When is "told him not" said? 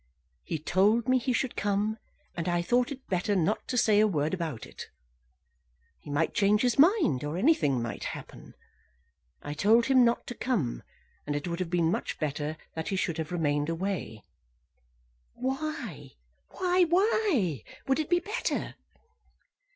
9.53-10.25